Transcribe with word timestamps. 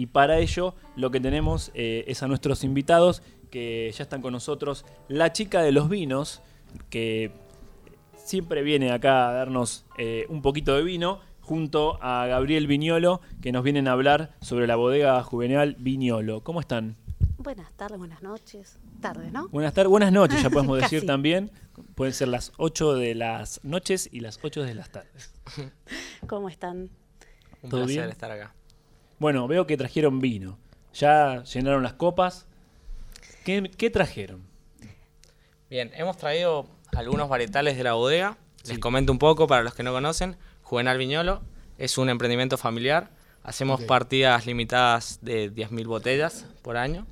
Y 0.00 0.06
para 0.06 0.38
ello 0.38 0.74
lo 0.96 1.10
que 1.10 1.20
tenemos 1.20 1.70
eh, 1.74 2.04
es 2.06 2.22
a 2.22 2.26
nuestros 2.26 2.64
invitados 2.64 3.22
que 3.50 3.92
ya 3.94 4.02
están 4.02 4.22
con 4.22 4.32
nosotros. 4.32 4.86
La 5.08 5.34
chica 5.34 5.60
de 5.60 5.72
los 5.72 5.90
vinos, 5.90 6.40
que 6.88 7.32
siempre 8.16 8.62
viene 8.62 8.92
acá 8.92 9.28
a 9.28 9.32
darnos 9.34 9.84
eh, 9.98 10.24
un 10.30 10.40
poquito 10.40 10.74
de 10.74 10.84
vino, 10.84 11.20
junto 11.42 12.02
a 12.02 12.24
Gabriel 12.24 12.66
Viñolo, 12.66 13.20
que 13.42 13.52
nos 13.52 13.62
vienen 13.62 13.88
a 13.88 13.92
hablar 13.92 14.32
sobre 14.40 14.66
la 14.66 14.76
bodega 14.76 15.22
juvenil 15.22 15.76
Viñolo. 15.78 16.42
¿Cómo 16.44 16.60
están? 16.60 16.96
Buenas 17.36 17.70
tardes, 17.74 17.98
buenas 17.98 18.22
noches. 18.22 18.78
Tardes, 19.02 19.30
¿no? 19.30 19.48
Buenas 19.48 19.74
tardes, 19.74 19.90
buenas 19.90 20.12
noches, 20.12 20.42
ya 20.42 20.48
podemos 20.50 20.80
decir 20.80 21.04
también. 21.04 21.50
Pueden 21.94 22.14
ser 22.14 22.28
las 22.28 22.52
8 22.56 22.94
de 22.94 23.14
las 23.14 23.62
noches 23.64 24.08
y 24.10 24.20
las 24.20 24.40
8 24.42 24.62
de 24.62 24.74
las 24.74 24.88
tardes. 24.88 25.34
¿Cómo 26.26 26.48
están? 26.48 26.88
Un 27.60 27.68
¿Todo 27.68 27.80
placer 27.82 28.04
bien? 28.04 28.08
estar 28.08 28.30
acá. 28.30 28.54
Bueno, 29.20 29.46
veo 29.46 29.66
que 29.66 29.76
trajeron 29.76 30.18
vino. 30.18 30.58
Ya 30.94 31.44
llenaron 31.44 31.82
las 31.82 31.92
copas. 31.92 32.46
¿Qué, 33.44 33.70
qué 33.76 33.90
trajeron? 33.90 34.42
Bien, 35.68 35.92
hemos 35.94 36.16
traído 36.16 36.66
algunos 36.96 37.28
varietales 37.28 37.76
de 37.76 37.84
la 37.84 37.92
bodega. 37.92 38.38
Les 38.66 38.78
comento 38.78 39.12
un 39.12 39.18
poco 39.18 39.46
para 39.46 39.62
los 39.62 39.74
que 39.74 39.82
no 39.82 39.92
conocen. 39.92 40.36
Juvenal 40.62 40.96
Viñolo 40.96 41.42
es 41.76 41.98
un 41.98 42.08
emprendimiento 42.08 42.56
familiar. 42.56 43.10
Hacemos 43.42 43.82
partidas 43.82 44.46
limitadas 44.46 45.18
de 45.20 45.52
10.000 45.52 45.86
botellas 45.86 46.46
por 46.62 46.78
año. 46.78 47.06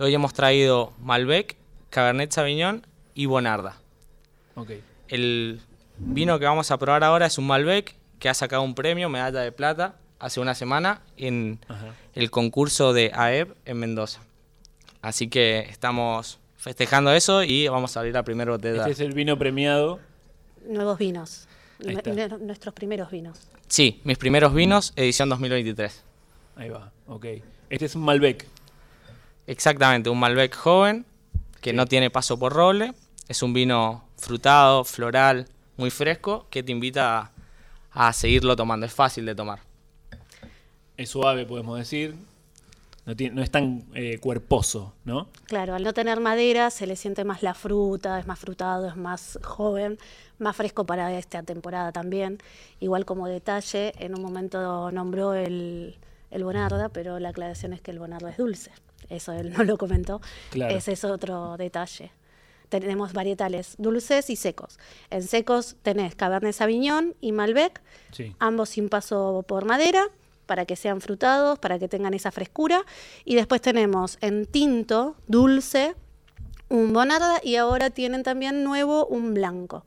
Hoy 0.00 0.12
hemos 0.12 0.34
traído 0.34 0.92
Malbec, 0.98 1.56
Cabernet 1.90 2.32
Sauvignon 2.32 2.84
y 3.14 3.26
Bonarda. 3.26 3.76
Ok. 4.56 4.72
El 5.06 5.60
vino 5.98 6.40
que 6.40 6.44
vamos 6.44 6.72
a 6.72 6.78
probar 6.78 7.04
ahora 7.04 7.26
es 7.26 7.38
un 7.38 7.46
Malbec 7.46 7.94
que 8.18 8.28
ha 8.28 8.34
sacado 8.34 8.62
un 8.62 8.74
premio, 8.74 9.08
medalla 9.08 9.40
de 9.40 9.52
plata, 9.52 9.94
hace 10.18 10.40
una 10.40 10.54
semana 10.54 11.02
en 11.16 11.58
Ajá. 11.68 11.94
el 12.14 12.30
concurso 12.30 12.92
de 12.92 13.10
AEB 13.14 13.54
en 13.64 13.78
Mendoza. 13.78 14.20
Así 15.02 15.28
que 15.28 15.60
estamos 15.70 16.38
festejando 16.56 17.12
eso 17.12 17.42
y 17.42 17.68
vamos 17.68 17.96
a 17.96 18.00
abrir 18.00 18.14
la 18.14 18.24
primera 18.24 18.50
botella. 18.50 18.80
Este 18.80 18.90
es 18.90 19.00
el 19.00 19.12
vino 19.12 19.38
premiado. 19.38 20.00
Nuevos 20.68 20.98
vinos. 20.98 21.46
Nuestros 21.78 22.74
primeros 22.74 23.10
vinos. 23.10 23.38
Sí, 23.68 24.00
mis 24.04 24.18
primeros 24.18 24.54
vinos, 24.54 24.92
edición 24.96 25.28
2023. 25.28 26.02
Ahí 26.56 26.70
va, 26.70 26.90
ok. 27.06 27.26
Este 27.68 27.84
es 27.84 27.94
un 27.94 28.02
Malbec. 28.02 28.46
Exactamente, 29.46 30.08
un 30.08 30.18
Malbec 30.18 30.54
joven 30.54 31.04
que 31.60 31.72
no 31.72 31.86
tiene 31.86 32.10
paso 32.10 32.38
por 32.38 32.52
roble. 32.52 32.92
Es 33.28 33.42
un 33.42 33.52
vino 33.52 34.04
frutado, 34.16 34.84
floral, 34.84 35.48
muy 35.76 35.90
fresco 35.90 36.46
que 36.48 36.62
te 36.62 36.72
invita 36.72 37.32
a, 37.92 38.08
a 38.08 38.12
seguirlo 38.12 38.56
tomando. 38.56 38.86
Es 38.86 38.94
fácil 38.94 39.26
de 39.26 39.34
tomar. 39.34 39.60
Es 40.96 41.10
suave, 41.10 41.44
podemos 41.46 41.78
decir. 41.78 42.14
No, 43.04 43.14
tiene- 43.14 43.36
no 43.36 43.42
es 43.42 43.50
tan 43.52 43.84
eh, 43.94 44.18
cuerposo, 44.18 44.92
¿no? 45.04 45.28
Claro, 45.44 45.74
al 45.74 45.84
no 45.84 45.92
tener 45.92 46.18
madera 46.18 46.70
se 46.70 46.88
le 46.88 46.96
siente 46.96 47.22
más 47.24 47.42
la 47.44 47.54
fruta, 47.54 48.18
es 48.18 48.26
más 48.26 48.38
frutado, 48.40 48.88
es 48.88 48.96
más 48.96 49.38
joven, 49.44 49.96
más 50.40 50.56
fresco 50.56 50.84
para 50.86 51.16
esta 51.16 51.42
temporada 51.44 51.92
también. 51.92 52.38
Igual 52.80 53.04
como 53.04 53.28
detalle, 53.28 53.92
en 54.04 54.16
un 54.16 54.22
momento 54.22 54.90
nombró 54.90 55.34
el, 55.34 55.96
el 56.32 56.42
Bonarda, 56.44 56.88
pero 56.88 57.20
la 57.20 57.28
aclaración 57.28 57.72
es 57.74 57.80
que 57.80 57.92
el 57.92 58.00
Bonarda 58.00 58.30
es 58.30 58.38
dulce. 58.38 58.72
Eso 59.08 59.32
él 59.32 59.52
no 59.56 59.62
lo 59.62 59.78
comentó. 59.78 60.20
Claro. 60.50 60.74
Ese 60.74 60.90
es 60.92 61.04
otro 61.04 61.56
detalle. 61.56 62.10
Tenemos 62.68 63.12
varietales 63.12 63.76
dulces 63.78 64.28
y 64.30 64.34
secos. 64.34 64.80
En 65.10 65.22
secos 65.22 65.76
tenés 65.82 66.16
Cabernet 66.16 66.52
Sauvignon 66.54 67.14
y 67.20 67.30
Malbec, 67.30 67.80
Sí. 68.10 68.34
ambos 68.40 68.70
sin 68.70 68.88
paso 68.88 69.44
por 69.46 69.64
madera, 69.64 70.08
para 70.46 70.64
que 70.64 70.76
sean 70.76 71.00
frutados, 71.00 71.58
para 71.58 71.78
que 71.78 71.88
tengan 71.88 72.14
esa 72.14 72.30
frescura. 72.30 72.84
Y 73.24 73.34
después 73.34 73.60
tenemos 73.60 74.16
en 74.20 74.46
tinto, 74.46 75.16
dulce, 75.26 75.94
un 76.68 76.92
bonarda 76.92 77.40
y 77.42 77.56
ahora 77.56 77.90
tienen 77.90 78.22
también 78.22 78.64
nuevo 78.64 79.06
un 79.06 79.34
blanco. 79.34 79.84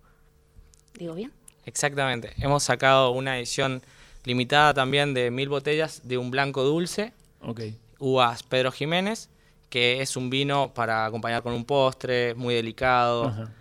¿Digo 0.94 1.16
bien? 1.16 1.32
Exactamente. 1.66 2.34
Hemos 2.38 2.64
sacado 2.64 3.12
una 3.12 3.38
edición 3.38 3.82
limitada 4.26 4.74
también 4.74 5.14
de 5.14 5.32
mil 5.32 5.50
botellas 5.50 6.02
de 6.04 6.18
un 6.18 6.30
blanco 6.32 6.64
dulce, 6.64 7.14
Ok. 7.42 7.62
uvas 8.00 8.44
Pedro 8.44 8.72
Jiménez, 8.72 9.30
que 9.70 10.02
es 10.02 10.18
un 10.18 10.30
vino 10.30 10.74
para 10.74 11.06
acompañar 11.06 11.42
con 11.44 11.54
un 11.54 11.64
postre, 11.66 12.36
muy 12.36 12.54
delicado. 12.56 13.26
Ajá. 13.26 13.52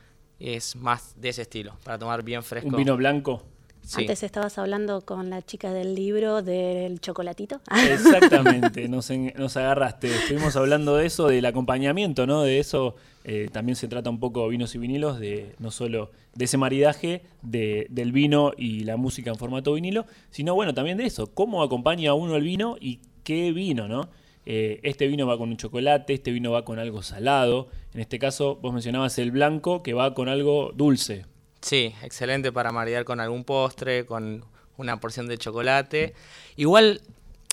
Es 0.40 0.76
más 0.76 1.14
de 1.20 1.30
ese 1.30 1.42
estilo, 1.42 1.76
para 1.82 1.98
tomar 1.98 2.22
bien 2.22 2.44
fresco. 2.44 2.68
Un 2.70 2.76
vino 2.76 2.96
blanco. 2.96 3.42
Sí. 3.88 4.02
Antes 4.02 4.22
estabas 4.22 4.58
hablando 4.58 5.00
con 5.00 5.30
la 5.30 5.40
chica 5.40 5.72
del 5.72 5.94
libro 5.94 6.42
del 6.42 7.00
chocolatito. 7.00 7.62
Exactamente, 7.90 8.86
nos, 8.90 9.08
en- 9.08 9.32
nos 9.38 9.56
agarraste. 9.56 10.08
Estuvimos 10.14 10.56
hablando 10.56 10.96
de 10.96 11.06
eso, 11.06 11.26
del 11.28 11.46
acompañamiento, 11.46 12.26
¿no? 12.26 12.42
De 12.42 12.58
eso 12.58 12.96
eh, 13.24 13.48
también 13.50 13.76
se 13.76 13.88
trata 13.88 14.10
un 14.10 14.20
poco 14.20 14.46
vinos 14.48 14.74
y 14.74 14.78
vinilos, 14.78 15.18
de 15.18 15.54
no 15.58 15.70
solo 15.70 16.10
de 16.34 16.44
ese 16.44 16.58
maridaje 16.58 17.22
de- 17.40 17.86
del 17.88 18.12
vino 18.12 18.52
y 18.58 18.80
la 18.84 18.98
música 18.98 19.30
en 19.30 19.36
formato 19.36 19.72
vinilo, 19.72 20.04
sino 20.30 20.54
bueno, 20.54 20.74
también 20.74 20.98
de 20.98 21.06
eso, 21.06 21.32
cómo 21.32 21.62
acompaña 21.62 22.10
a 22.10 22.14
uno 22.14 22.36
el 22.36 22.42
vino 22.42 22.76
y 22.78 23.00
qué 23.24 23.52
vino, 23.52 23.88
¿no? 23.88 24.10
Eh, 24.44 24.80
este 24.82 25.06
vino 25.06 25.26
va 25.26 25.38
con 25.38 25.48
un 25.48 25.56
chocolate, 25.56 26.12
este 26.12 26.30
vino 26.30 26.50
va 26.52 26.64
con 26.66 26.78
algo 26.78 27.02
salado. 27.02 27.68
En 27.94 28.00
este 28.00 28.18
caso, 28.18 28.56
vos 28.56 28.72
mencionabas 28.74 29.18
el 29.18 29.30
blanco 29.30 29.82
que 29.82 29.94
va 29.94 30.12
con 30.12 30.28
algo 30.28 30.72
dulce. 30.74 31.24
Sí, 31.60 31.94
excelente 32.02 32.52
para 32.52 32.70
maridar 32.72 33.04
con 33.04 33.20
algún 33.20 33.44
postre, 33.44 34.06
con 34.06 34.44
una 34.76 35.00
porción 35.00 35.26
de 35.26 35.38
chocolate. 35.38 36.14
Igual, 36.56 37.00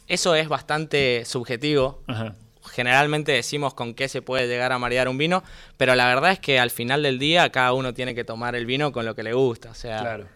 eso 0.07 0.35
es 0.35 0.47
bastante 0.47 1.25
subjetivo. 1.25 2.01
Ajá. 2.07 2.35
Generalmente 2.71 3.31
decimos 3.31 3.73
con 3.73 3.93
qué 3.93 4.07
se 4.07 4.21
puede 4.21 4.47
llegar 4.47 4.71
a 4.71 4.79
maridar 4.79 5.07
un 5.07 5.17
vino, 5.17 5.43
pero 5.77 5.93
la 5.95 6.07
verdad 6.07 6.31
es 6.31 6.39
que 6.39 6.59
al 6.59 6.71
final 6.71 7.03
del 7.03 7.19
día 7.19 7.51
cada 7.51 7.73
uno 7.73 7.93
tiene 7.93 8.15
que 8.15 8.23
tomar 8.23 8.55
el 8.55 8.65
vino 8.65 8.91
con 8.91 9.05
lo 9.05 9.15
que 9.15 9.23
le 9.23 9.33
gusta. 9.33 9.69
O 9.69 9.75
sea, 9.75 9.99
Claro. 9.99 10.27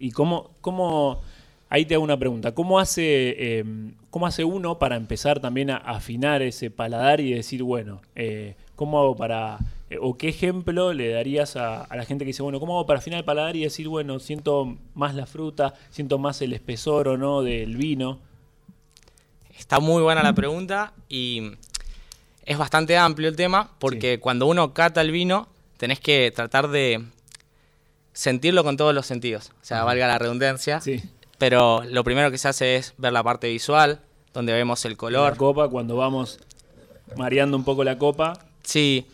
¿Y 0.00 0.10
cómo, 0.12 0.50
cómo, 0.60 1.22
ahí 1.68 1.84
te 1.84 1.94
hago 1.94 2.04
una 2.04 2.18
pregunta, 2.18 2.52
¿cómo 2.52 2.78
hace, 2.78 3.58
eh, 3.58 3.64
cómo 4.10 4.26
hace 4.26 4.44
uno 4.44 4.78
para 4.78 4.96
empezar 4.96 5.40
también 5.40 5.70
a 5.70 5.76
afinar 5.76 6.42
ese 6.42 6.70
paladar 6.70 7.20
y 7.20 7.32
decir, 7.32 7.62
bueno, 7.62 8.00
eh, 8.14 8.54
¿cómo 8.74 8.98
hago 9.00 9.16
para, 9.16 9.58
eh, 9.90 9.98
o 10.00 10.16
qué 10.16 10.28
ejemplo 10.28 10.92
le 10.92 11.10
darías 11.10 11.56
a, 11.56 11.82
a 11.82 11.96
la 11.96 12.04
gente 12.04 12.24
que 12.24 12.28
dice, 12.28 12.42
bueno, 12.42 12.60
¿cómo 12.60 12.74
hago 12.74 12.86
para 12.86 12.98
afinar 13.00 13.18
el 13.18 13.24
paladar 13.24 13.56
y 13.56 13.64
decir, 13.64 13.88
bueno, 13.88 14.18
siento 14.18 14.76
más 14.94 15.14
la 15.14 15.26
fruta, 15.26 15.74
siento 15.90 16.18
más 16.18 16.40
el 16.42 16.52
espesor 16.52 17.08
o 17.08 17.16
no 17.16 17.42
del 17.42 17.76
vino? 17.76 18.18
Está 19.58 19.80
muy 19.80 20.02
buena 20.02 20.22
la 20.22 20.34
pregunta 20.34 20.92
y 21.08 21.50
es 22.44 22.56
bastante 22.56 22.96
amplio 22.96 23.28
el 23.28 23.36
tema 23.36 23.72
porque 23.78 24.20
cuando 24.20 24.46
uno 24.46 24.72
cata 24.72 25.00
el 25.00 25.10
vino 25.10 25.48
tenés 25.76 25.98
que 26.00 26.32
tratar 26.34 26.68
de 26.68 27.04
sentirlo 28.12 28.64
con 28.64 28.76
todos 28.76 28.94
los 28.94 29.04
sentidos, 29.04 29.50
o 29.60 29.64
sea, 29.64 29.84
valga 29.84 30.06
la 30.06 30.18
redundancia, 30.18 30.80
Sí. 30.80 31.02
Pero 31.38 31.82
lo 31.84 32.04
primero 32.04 32.30
que 32.30 32.38
se 32.38 32.48
hace 32.48 32.76
es 32.76 32.94
ver 32.98 33.12
la 33.12 33.22
parte 33.22 33.48
visual, 33.48 34.00
donde 34.34 34.52
vemos 34.52 34.84
el 34.84 34.92
La 34.92 34.96
color. 34.98 35.36
copa, 35.36 35.68
cuando 35.68 35.96
vamos 35.96 36.38
mareando 37.16 37.56
un 37.56 37.64
poco 37.64 37.84
la 37.84 37.98
copa, 37.98 38.44
Sí, 38.62 39.06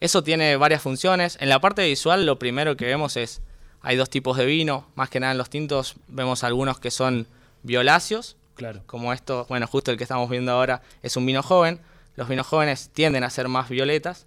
eso 0.00 0.22
tiene 0.22 0.56
varias 0.56 0.80
funciones. 0.80 1.36
En 1.38 1.50
la 1.50 1.60
parte 1.60 1.86
visual 1.86 2.24
lo 2.24 2.38
primero 2.38 2.76
que 2.78 2.86
vemos 2.86 3.18
es, 3.18 3.42
hay 3.82 3.96
dos 3.96 4.08
tipos 4.08 4.38
de 4.38 4.46
vino, 4.46 4.86
más 4.94 5.10
que 5.10 5.20
nada 5.20 5.32
en 5.32 5.38
los 5.38 5.50
tintos 5.50 5.96
vemos 6.08 6.44
algunos 6.44 6.78
que 6.78 6.90
son 6.90 7.26
violáceos, 7.62 8.36
claro. 8.54 8.80
como 8.86 9.12
esto, 9.12 9.44
bueno, 9.50 9.66
justo 9.66 9.90
el 9.90 9.98
que 9.98 10.04
estamos 10.04 10.30
viendo 10.30 10.50
ahora 10.52 10.80
es 11.02 11.16
un 11.18 11.26
vino 11.26 11.42
joven. 11.42 11.78
Los 12.16 12.28
vinos 12.28 12.46
jóvenes 12.46 12.90
tienden 12.92 13.22
a 13.24 13.30
ser 13.30 13.48
más 13.48 13.68
violetas. 13.68 14.26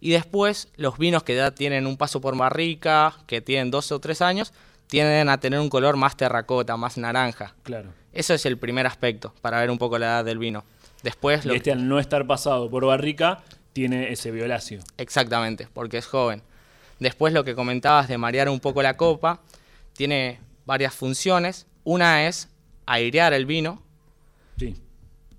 Y 0.00 0.10
después 0.10 0.68
los 0.76 0.98
vinos 0.98 1.22
que 1.22 1.34
ya 1.36 1.52
tienen 1.52 1.86
un 1.86 1.96
paso 1.96 2.20
por 2.20 2.36
barrica, 2.36 3.14
que 3.26 3.40
tienen 3.40 3.70
dos 3.70 3.90
o 3.92 4.00
tres 4.00 4.20
años, 4.20 4.52
tienden 4.88 5.28
a 5.28 5.38
tener 5.38 5.60
un 5.60 5.68
color 5.68 5.96
más 5.96 6.16
terracota, 6.16 6.76
más 6.76 6.96
naranja. 6.98 7.54
Claro. 7.62 7.92
Eso 8.12 8.34
es 8.34 8.46
el 8.46 8.58
primer 8.58 8.86
aspecto 8.86 9.34
para 9.40 9.58
ver 9.60 9.70
un 9.70 9.78
poco 9.78 9.98
la 9.98 10.06
edad 10.06 10.24
del 10.24 10.38
vino. 10.38 10.64
Después 11.02 11.44
Y 11.44 11.48
lo 11.48 11.54
este 11.54 11.72
al 11.72 11.86
no 11.88 11.98
estar 11.98 12.26
pasado 12.26 12.70
por 12.70 12.86
barrica, 12.86 13.42
tiene 13.72 14.12
ese 14.12 14.30
violáceo. 14.30 14.80
Exactamente, 14.98 15.68
porque 15.72 15.98
es 15.98 16.06
joven. 16.06 16.42
Después 17.00 17.32
lo 17.32 17.44
que 17.44 17.54
comentabas 17.54 18.08
de 18.08 18.16
marear 18.18 18.48
un 18.48 18.60
poco 18.60 18.82
la 18.82 18.96
copa, 18.96 19.40
tiene 19.94 20.40
varias 20.64 20.94
funciones. 20.94 21.66
Una 21.82 22.26
es 22.26 22.48
airear 22.86 23.32
el 23.32 23.46
vino, 23.46 23.82
Sí. 24.58 24.76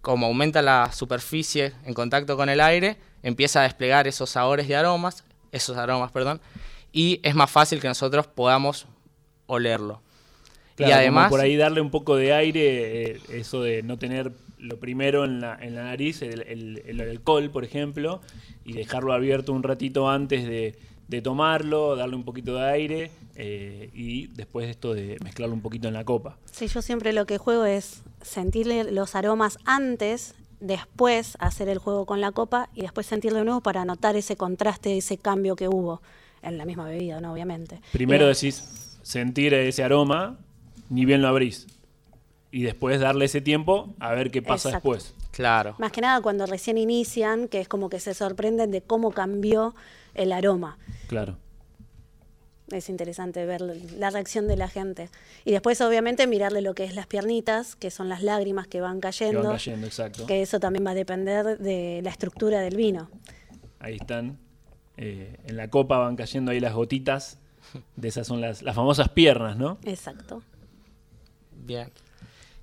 como 0.02 0.28
aumenta 0.28 0.62
la 0.62 0.92
superficie 0.92 1.74
en 1.86 1.94
contacto 1.94 2.36
con 2.36 2.50
el 2.50 2.60
aire, 2.60 2.98
empieza 3.24 3.62
a 3.62 3.64
desplegar 3.64 4.08
esos 4.08 4.30
sabores 4.30 4.68
y 4.69 4.74
aromas, 4.74 5.24
esos 5.52 5.78
aromas, 5.78 6.12
perdón, 6.12 6.42
y 6.92 7.19
es 7.24 7.34
más 7.34 7.50
fácil 7.50 7.80
que 7.80 7.88
nosotros 7.88 8.28
podamos 8.28 8.86
olerlo. 9.47 10.01
Claro, 10.75 10.89
y 10.89 10.94
además, 10.94 11.30
por 11.30 11.39
ahí 11.39 11.56
darle 11.56 11.80
un 11.81 11.89
poco 11.92 12.15
de 12.18 12.33
aire, 12.33 13.12
eh, 13.12 13.19
eso 13.30 13.62
de 13.62 13.81
no 13.81 13.97
tener 13.97 14.31
lo 14.59 14.77
primero 14.77 15.24
en 15.24 15.39
la, 15.39 15.57
en 15.62 15.75
la 15.75 15.83
nariz, 15.83 16.21
el, 16.21 16.42
el- 16.42 16.81
el 16.86 17.01
alcohol, 17.01 17.50
por 17.50 17.63
ejemplo, 17.63 18.19
y 18.65 18.74
dejarlo 18.74 19.13
abierto 19.13 19.53
un 19.53 19.63
ratito 19.63 20.09
antes 20.09 20.45
de, 20.45 20.75
de 21.07 21.21
tomarlo, 21.21 21.95
darle 21.95 22.15
un 22.15 22.24
poquito 22.24 22.56
de 22.56 22.65
aire 22.69 23.12
eh, 23.36 23.89
y 23.94 24.27
después 24.27 24.68
esto 24.69 24.94
de 24.94 25.18
mezclarlo 25.24 25.53
un 25.56 25.62
poquito 25.62 25.88
en 25.88 25.94
la 25.94 26.03
copa. 26.03 26.38
Sí, 26.51 26.68
yo 26.68 26.81
siempre 26.81 27.13
lo 27.13 27.25
que 27.25 27.38
juego 27.38 27.65
es 27.65 28.01
sentirle 28.21 28.92
los 28.92 29.15
aromas 29.15 29.59
antes, 29.65 30.33
después 30.59 31.38
hacer 31.39 31.69
el 31.69 31.77
juego 31.77 32.06
con 32.06 32.19
la 32.21 32.31
copa 32.31 32.69
y 32.74 32.81
después 32.81 33.06
sentirlo 33.06 33.39
de 33.39 33.45
nuevo 33.45 33.62
para 33.62 33.86
notar 33.86 34.15
ese 34.15 34.36
contraste, 34.36 34.97
ese 34.97 35.18
cambio 35.18 35.56
que 35.56 35.68
hubo 35.68 36.01
en 36.42 36.57
la 36.57 36.65
misma 36.65 36.86
bebida, 36.86 37.21
¿no? 37.21 37.33
Obviamente. 37.33 37.81
Primero 37.92 38.27
decís 38.27 38.94
sentir 39.06 39.54
ese 39.54 39.84
aroma, 39.84 40.40
ni 40.90 41.06
bien 41.06 41.22
lo 41.22 41.28
abrís. 41.28 41.68
Y 42.52 42.63
después 42.63 43.00
darle 43.00 43.25
ese 43.25 43.40
tiempo 43.40 43.94
a 44.00 44.13
ver 44.13 44.31
qué 44.31 44.42
pasa 44.42 44.69
Exacto. 44.69 44.92
después. 44.94 45.13
Claro. 45.31 45.75
Más 45.78 45.92
que 45.92 46.02
nada 46.02 46.22
cuando 46.22 46.48
recién 46.48 46.78
inician, 46.80 47.48
que 47.48 47.60
es 47.62 47.68
como 47.68 47.88
que 47.90 48.00
se 48.00 48.16
sorprenden 48.16 48.72
de 48.72 48.81
cómo 48.81 49.12
cambió 49.12 49.75
el 50.16 50.31
aroma. 50.31 50.80
Claro. 51.07 51.38
Es 52.72 52.90
interesante 52.90 53.46
ver 53.46 53.62
la 53.62 54.10
reacción 54.10 54.48
de 54.48 54.57
la 54.57 54.68
gente. 54.69 55.10
Y 55.44 55.52
después, 55.52 55.80
obviamente, 55.81 56.25
mirarle 56.25 56.62
lo 56.62 56.74
que 56.74 56.84
es 56.86 56.96
las 56.96 57.06
piernitas, 57.06 57.75
que 57.75 57.92
son 57.92 58.10
las 58.10 58.24
lágrimas 58.24 58.66
que 58.68 58.81
van 58.81 58.96
Que 58.96 59.02
cayendo. 59.02 59.44
van 59.44 59.52
cayendo, 59.52 59.86
exacto. 59.86 60.25
que 60.25 60.42
eso 60.42 60.60
también 60.60 60.84
va 60.84 60.92
a 60.92 60.96
depender 60.96 61.60
de 61.60 62.00
la 62.04 62.10
estructura 62.10 62.62
del 62.62 62.75
vino. 62.75 63.12
Ahí 63.78 63.98
están. 63.98 64.40
Eh, 64.98 65.38
en 65.46 65.57
la 65.57 65.69
copa 65.69 66.00
van 66.00 66.16
cayendo 66.16 66.50
ahí 66.52 66.60
las 66.60 66.74
gotitas. 66.74 67.38
De 67.96 68.08
esas 68.08 68.28
son 68.28 68.42
las, 68.42 68.62
las 68.62 68.76
famosas 68.76 69.10
piernas, 69.10 69.58
¿no? 69.58 69.78
Exacto. 69.84 70.42
Bien. 71.52 71.92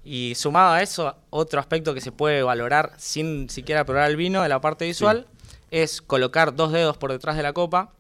Y 0.05 0.35
sumado 0.35 0.73
a 0.73 0.83
eso, 0.83 1.17
otro 1.31 1.61
aspecto 1.61 1.95
que 1.95 2.01
se 2.01 2.13
puede 2.13 2.43
valorar 2.43 2.93
sin 2.97 3.49
siquiera 3.49 3.85
probar 3.85 4.11
el 4.11 4.17
vino 4.17 4.43
de 4.43 4.49
la 4.49 4.61
parte 4.61 4.85
visual 4.85 5.27
es 5.71 6.03
colocar 6.03 6.55
dos 6.55 6.73
dedos 6.73 6.97
por 6.97 7.13
detrás 7.13 7.37
de 7.37 7.43
la 7.43 7.53
copa 7.53 7.93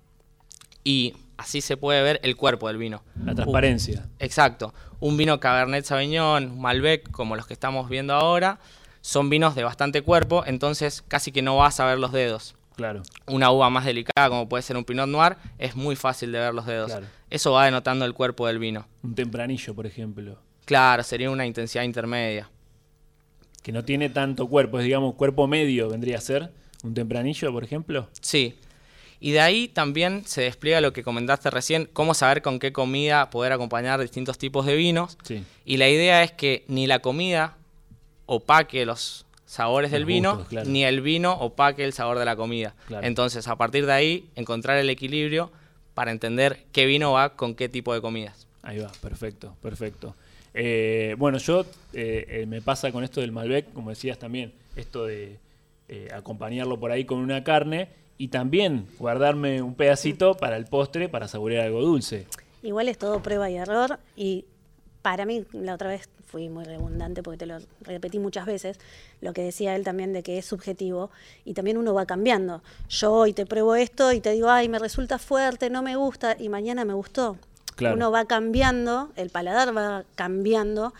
y 0.84 1.14
así 1.36 1.60
se 1.60 1.76
puede 1.76 2.02
ver 2.02 2.20
el 2.22 2.36
cuerpo 2.36 2.68
del 2.68 2.76
vino. 2.76 3.02
La 3.24 3.34
transparencia. 3.34 4.08
Exacto. 4.18 4.74
Un 4.98 5.16
vino 5.16 5.38
Cabernet 5.38 5.84
Sauvignon, 5.84 6.58
Malbec, 6.60 7.10
como 7.10 7.36
los 7.36 7.46
que 7.46 7.54
estamos 7.54 7.88
viendo 7.88 8.14
ahora, 8.14 8.58
son 9.00 9.30
vinos 9.30 9.54
de 9.54 9.64
bastante 9.64 10.02
cuerpo, 10.02 10.44
entonces 10.46 11.02
casi 11.06 11.32
que 11.32 11.42
no 11.42 11.56
vas 11.56 11.78
a 11.80 11.86
ver 11.86 11.98
los 11.98 12.12
dedos. 12.12 12.56
Claro. 12.76 13.02
Una 13.26 13.50
uva 13.50 13.70
más 13.70 13.84
delicada, 13.84 14.28
como 14.28 14.48
puede 14.48 14.62
ser 14.62 14.76
un 14.76 14.84
Pinot 14.84 15.08
Noir, 15.08 15.36
es 15.58 15.76
muy 15.76 15.96
fácil 15.96 16.32
de 16.32 16.38
ver 16.38 16.54
los 16.54 16.66
dedos. 16.66 16.90
Claro. 16.90 17.06
Eso 17.30 17.52
va 17.52 17.64
denotando 17.64 18.04
el 18.04 18.14
cuerpo 18.14 18.46
del 18.46 18.58
vino. 18.58 18.86
Un 19.02 19.14
tempranillo, 19.14 19.74
por 19.74 19.86
ejemplo. 19.86 20.38
Claro, 20.64 21.02
sería 21.02 21.30
una 21.30 21.46
intensidad 21.46 21.84
intermedia. 21.84 22.50
Que 23.62 23.72
no 23.72 23.84
tiene 23.84 24.10
tanto 24.10 24.48
cuerpo. 24.48 24.78
Es, 24.78 24.84
digamos, 24.84 25.14
cuerpo 25.14 25.46
medio 25.46 25.88
vendría 25.88 26.18
a 26.18 26.20
ser. 26.20 26.52
Un 26.82 26.94
tempranillo, 26.94 27.52
por 27.52 27.64
ejemplo. 27.64 28.08
Sí. 28.20 28.58
Y 29.20 29.30
de 29.30 29.40
ahí 29.40 29.68
también 29.68 30.24
se 30.26 30.42
despliega 30.42 30.80
lo 30.80 30.92
que 30.92 31.04
comentaste 31.04 31.48
recién, 31.48 31.88
cómo 31.92 32.12
saber 32.12 32.42
con 32.42 32.58
qué 32.58 32.72
comida 32.72 33.30
poder 33.30 33.52
acompañar 33.52 34.00
distintos 34.00 34.36
tipos 34.36 34.66
de 34.66 34.74
vinos. 34.74 35.16
Sí. 35.22 35.44
Y 35.64 35.76
la 35.76 35.88
idea 35.88 36.24
es 36.24 36.32
que 36.32 36.64
ni 36.66 36.88
la 36.88 36.98
comida 36.98 37.56
opaque 38.26 38.84
los 38.84 39.26
sabores 39.52 39.90
del 39.90 40.02
Los 40.02 40.08
vino, 40.08 40.30
gustos, 40.30 40.48
claro. 40.48 40.70
ni 40.70 40.82
el 40.82 41.02
vino 41.02 41.34
opaque 41.34 41.84
el 41.84 41.92
sabor 41.92 42.18
de 42.18 42.24
la 42.24 42.36
comida. 42.36 42.74
Claro. 42.86 43.06
Entonces, 43.06 43.46
a 43.48 43.56
partir 43.56 43.84
de 43.84 43.92
ahí, 43.92 44.30
encontrar 44.34 44.78
el 44.78 44.88
equilibrio 44.88 45.52
para 45.92 46.10
entender 46.10 46.64
qué 46.72 46.86
vino 46.86 47.12
va 47.12 47.36
con 47.36 47.54
qué 47.54 47.68
tipo 47.68 47.92
de 47.92 48.00
comidas. 48.00 48.46
Ahí 48.62 48.78
va, 48.78 48.90
perfecto, 49.02 49.54
perfecto. 49.60 50.14
Eh, 50.54 51.16
bueno, 51.18 51.36
yo 51.36 51.66
eh, 51.92 52.24
eh, 52.28 52.46
me 52.46 52.62
pasa 52.62 52.90
con 52.92 53.04
esto 53.04 53.20
del 53.20 53.30
Malbec, 53.30 53.74
como 53.74 53.90
decías 53.90 54.18
también, 54.18 54.54
esto 54.74 55.04
de 55.04 55.38
eh, 55.88 56.08
acompañarlo 56.14 56.80
por 56.80 56.90
ahí 56.90 57.04
con 57.04 57.18
una 57.18 57.44
carne 57.44 57.90
y 58.16 58.28
también 58.28 58.86
guardarme 58.98 59.60
un 59.60 59.74
pedacito 59.74 60.34
para 60.34 60.56
el 60.56 60.64
postre 60.64 61.10
para 61.10 61.28
saborear 61.28 61.66
algo 61.66 61.82
dulce. 61.82 62.26
Igual 62.62 62.88
es 62.88 62.96
todo 62.96 63.22
prueba 63.22 63.50
y 63.50 63.56
error 63.56 63.98
y 64.16 64.46
para 65.02 65.26
mí 65.26 65.44
la 65.52 65.74
otra 65.74 65.88
vez 65.88 66.08
fui 66.26 66.48
muy 66.48 66.64
redundante 66.64 67.22
porque 67.22 67.38
te 67.38 67.46
lo 67.46 67.58
repetí 67.82 68.18
muchas 68.18 68.46
veces, 68.46 68.78
lo 69.20 69.34
que 69.34 69.42
decía 69.42 69.76
él 69.76 69.84
también 69.84 70.12
de 70.14 70.22
que 70.22 70.38
es 70.38 70.46
subjetivo 70.46 71.10
y 71.44 71.52
también 71.52 71.76
uno 71.76 71.92
va 71.92 72.06
cambiando. 72.06 72.62
Yo 72.88 73.12
hoy 73.12 73.34
te 73.34 73.44
pruebo 73.44 73.74
esto 73.74 74.12
y 74.12 74.20
te 74.20 74.30
digo, 74.30 74.48
ay, 74.48 74.68
me 74.68 74.78
resulta 74.78 75.18
fuerte, 75.18 75.68
no 75.68 75.82
me 75.82 75.96
gusta 75.96 76.36
y 76.38 76.48
mañana 76.48 76.84
me 76.84 76.94
gustó. 76.94 77.36
Claro. 77.76 77.96
Uno 77.96 78.10
va 78.10 78.24
cambiando, 78.24 79.10
el 79.16 79.30
paladar 79.30 79.76
va 79.76 80.04
cambiando. 80.14 80.94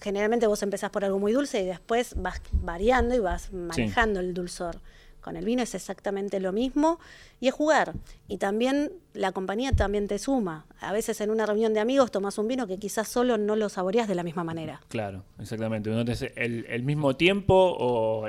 Generalmente 0.00 0.46
vos 0.46 0.62
empezás 0.62 0.90
por 0.90 1.04
algo 1.04 1.18
muy 1.18 1.32
dulce 1.32 1.62
y 1.62 1.66
después 1.66 2.14
vas 2.16 2.40
variando 2.52 3.14
y 3.14 3.18
vas 3.18 3.52
manejando 3.52 4.20
el 4.20 4.34
dulzor. 4.34 4.80
Con 5.26 5.36
el 5.36 5.44
vino 5.44 5.60
es 5.60 5.74
exactamente 5.74 6.38
lo 6.38 6.52
mismo 6.52 7.00
y 7.40 7.48
es 7.48 7.52
jugar. 7.54 7.94
Y 8.28 8.36
también 8.38 8.92
la 9.12 9.32
compañía 9.32 9.72
también 9.72 10.06
te 10.06 10.20
suma. 10.20 10.66
A 10.78 10.92
veces 10.92 11.20
en 11.20 11.30
una 11.30 11.44
reunión 11.46 11.74
de 11.74 11.80
amigos 11.80 12.12
tomas 12.12 12.38
un 12.38 12.46
vino 12.46 12.68
que 12.68 12.78
quizás 12.78 13.08
solo 13.08 13.36
no 13.36 13.56
lo 13.56 13.68
saboreas 13.68 14.06
de 14.06 14.14
la 14.14 14.22
misma 14.22 14.44
manera. 14.44 14.80
Claro, 14.86 15.24
exactamente. 15.40 15.90
Te- 16.04 16.32
el, 16.44 16.64
el 16.68 16.84
mismo 16.84 17.16
tiempo 17.16 17.74
o, 17.76 18.28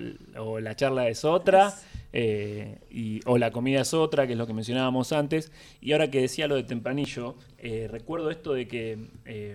la 0.59 0.75
charla 0.75 1.07
es 1.07 1.23
otra, 1.23 1.71
eh, 2.13 2.79
y, 2.89 3.19
o 3.27 3.37
la 3.37 3.51
comida 3.51 3.81
es 3.81 3.93
otra, 3.93 4.25
que 4.25 4.33
es 4.33 4.39
lo 4.39 4.47
que 4.47 4.53
mencionábamos 4.55 5.11
antes. 5.11 5.51
Y 5.79 5.91
ahora 5.91 6.09
que 6.09 6.21
decía 6.21 6.47
lo 6.47 6.55
de 6.55 6.63
tempranillo, 6.63 7.35
eh, 7.59 7.87
recuerdo 7.91 8.31
esto 8.31 8.53
de 8.53 8.67
que 8.67 9.07
eh, 9.25 9.53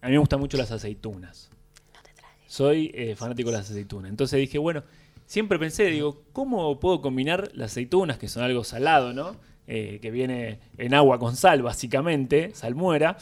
a 0.00 0.06
mí 0.06 0.12
me 0.12 0.16
gustan 0.18 0.40
mucho 0.40 0.56
las 0.56 0.70
aceitunas. 0.70 1.50
No 1.94 2.00
te 2.02 2.14
tragues. 2.14 2.38
Soy 2.46 3.14
fanático 3.14 3.50
de 3.50 3.58
las 3.58 3.70
aceitunas. 3.70 4.08
Entonces 4.08 4.40
dije, 4.40 4.56
bueno, 4.56 4.84
siempre 5.30 5.60
pensé, 5.60 5.84
digo, 5.86 6.24
¿cómo 6.32 6.80
puedo 6.80 7.00
combinar 7.00 7.52
las 7.54 7.70
aceitunas, 7.70 8.18
que 8.18 8.26
son 8.26 8.42
algo 8.42 8.64
salado, 8.64 9.12
¿no? 9.12 9.36
Eh, 9.68 10.00
que 10.02 10.10
viene 10.10 10.58
en 10.76 10.92
agua 10.92 11.20
con 11.20 11.36
sal, 11.36 11.62
básicamente, 11.62 12.50
salmuera. 12.52 13.16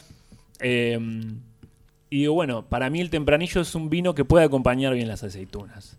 Eh, 0.61 0.99
y 2.09 2.21
digo, 2.21 2.33
bueno, 2.33 2.67
para 2.67 2.89
mí 2.89 3.03
el 3.03 3.11
tempranillo 3.11 3.61
es 3.61 3.75
un 3.75 3.91
vino 3.91 4.15
que 4.15 4.25
puede 4.25 4.47
acompañar 4.47 4.95
bien 4.95 5.07
las 5.07 5.23
aceitunas. 5.23 5.99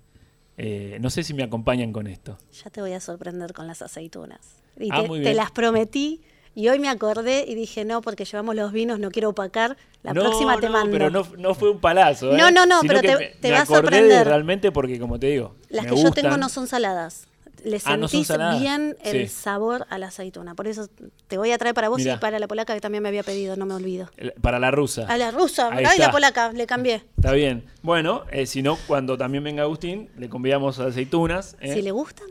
Eh, 0.58 0.98
no 1.00 1.12
sé 1.12 1.22
si 1.22 1.36
me 1.36 1.44
acompañan 1.44 1.94
con 1.94 2.08
esto. 2.08 2.40
Ya 2.64 2.72
te 2.72 2.82
voy 2.82 2.94
a 2.94 3.00
sorprender 3.00 3.54
con 3.54 3.68
las 3.68 3.84
aceitunas. 3.84 4.64
Y 4.80 4.90
Ah, 4.92 5.04
te, 5.04 5.08
muy 5.08 5.20
te 5.20 5.26
bien. 5.26 5.38
las 5.38 5.52
prometí 5.52 6.22
y 6.60 6.68
hoy 6.68 6.78
me 6.80 6.90
acordé 6.90 7.46
y 7.48 7.56
dije, 7.56 7.86
no, 7.86 8.02
porque 8.02 8.26
llevamos 8.26 8.54
los 8.56 8.72
vinos, 8.74 9.00
no 9.00 9.12
quiero 9.12 9.30
opacar. 9.30 9.78
La 10.04 10.14
No, 10.14 10.22
próxima 10.24 10.60
te 10.60 10.66
no, 10.68 10.74
mando. 10.74 10.92
Pero 10.92 11.10
no, 11.10 11.26
no 11.38 11.56
fue 11.56 11.70
un 11.72 11.80
palazo. 11.80 12.34
¿eh? 12.34 12.38
No, 12.38 12.52
no, 12.52 12.66
no, 12.66 12.82
Sino 12.82 12.94
pero 12.94 13.02
te- 13.02 13.18
me- 13.18 13.28
te 13.30 13.48
me 13.48 13.54
va 13.54 13.62
a 13.62 13.66
sorprender. 13.66 14.28
realmente 14.28 14.72
porque, 14.72 15.00
como 15.00 15.18
te 15.20 15.28
digo, 15.28 15.56
Las 15.70 15.86
me 15.86 15.92
que 15.92 16.02
yo 16.04 16.12
tengo 16.12 16.36
no 16.38 16.50
son 16.50 16.68
saladas. 16.68 17.28
Le 17.64 17.78
Ah, 17.86 17.98
¿no 17.98 18.08
son 18.08 18.24
sentís 18.26 18.60
bien 18.62 18.96
el 19.04 19.28
Sí. 19.28 19.34
sabor 19.34 19.86
a 19.90 19.98
la 19.98 20.08
aceituna. 20.08 20.56
Por 20.56 20.68
eso 20.68 20.88
te 21.28 21.38
voy 21.38 21.52
a 21.52 21.58
traer 21.58 21.76
para 21.76 21.90
vos 21.90 21.98
Mirá. 22.00 22.16
y 22.16 22.18
para 22.18 22.40
la 22.40 22.48
polaca 22.48 22.74
que 22.74 22.80
también 22.82 23.04
me 23.04 23.10
había 23.10 23.24
pedido, 23.24 23.56
no 23.58 23.66
me 23.66 23.74
olvido. 23.74 24.10
El- 24.18 24.32
Para 24.42 24.60
la 24.60 24.72
rusa. 24.72 25.06
A 25.08 25.18
la 25.18 25.32
rusa, 25.32 25.68
Ahí 25.70 25.80
ay, 25.86 25.92
está. 25.94 26.08
la 26.08 26.12
polaca, 26.12 26.52
le 26.54 26.66
cambié. 26.66 27.04
Está 27.18 27.32
bien. 27.34 27.66
Bueno, 27.82 28.24
eh, 28.32 28.46
si 28.46 28.62
no, 28.62 28.78
cuando 28.88 29.18
también 29.18 29.44
venga 29.46 29.64
Agustín, 29.64 30.10
le 30.18 30.28
convidamos 30.30 30.80
a 30.80 30.88
aceitunas. 30.88 31.58
¿eh? 31.60 31.74
Si 31.74 31.82
le 31.82 31.92
gustan, 31.92 32.28